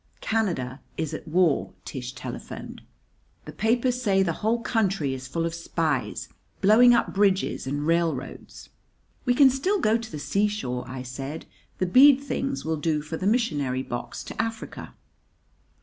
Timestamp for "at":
1.13-1.27